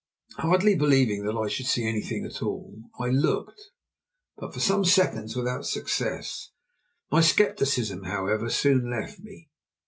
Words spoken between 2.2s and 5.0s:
at all I looked. But for some